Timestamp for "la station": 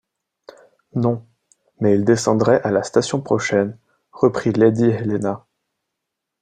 2.71-3.21